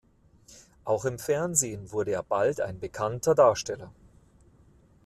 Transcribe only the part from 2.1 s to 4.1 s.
er bald ein bekannter Darsteller.